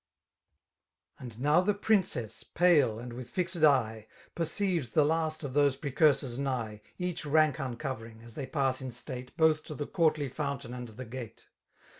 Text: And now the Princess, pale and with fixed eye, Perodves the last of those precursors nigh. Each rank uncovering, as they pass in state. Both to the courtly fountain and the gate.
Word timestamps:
And 1.19 1.39
now 1.39 1.61
the 1.61 1.75
Princess, 1.75 2.41
pale 2.43 2.97
and 2.97 3.13
with 3.13 3.29
fixed 3.29 3.63
eye, 3.63 4.07
Perodves 4.35 4.93
the 4.93 5.05
last 5.05 5.43
of 5.43 5.53
those 5.53 5.75
precursors 5.77 6.39
nigh. 6.39 6.81
Each 6.97 7.23
rank 7.23 7.59
uncovering, 7.59 8.23
as 8.23 8.33
they 8.33 8.47
pass 8.47 8.81
in 8.81 8.89
state. 8.89 9.37
Both 9.37 9.61
to 9.65 9.75
the 9.75 9.85
courtly 9.85 10.27
fountain 10.27 10.73
and 10.73 10.87
the 10.87 11.05
gate. 11.05 11.49